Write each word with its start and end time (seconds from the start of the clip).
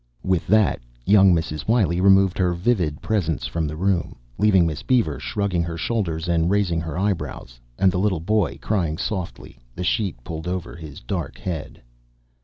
With 0.23 0.47
that, 0.47 0.81
young 1.05 1.31
Mrs. 1.31 1.67
Wiley 1.67 2.01
removed 2.01 2.39
her 2.39 2.55
vivid 2.55 3.03
presence 3.03 3.45
from 3.45 3.67
the 3.67 3.75
room, 3.75 4.15
leaving 4.39 4.65
Miss 4.65 4.81
Beaver 4.81 5.19
shrugging 5.19 5.61
her 5.61 5.77
shoulders 5.77 6.27
and 6.27 6.49
raising 6.49 6.81
her 6.81 6.97
eyebrows. 6.97 7.59
And 7.77 7.91
the 7.91 7.99
little 7.99 8.19
boy 8.19 8.57
crying 8.59 8.97
softly, 8.97 9.59
the 9.75 9.83
sheet 9.83 10.15
pulled 10.23 10.47
over 10.47 10.75
his 10.75 11.01
dark 11.01 11.37
head. 11.37 11.83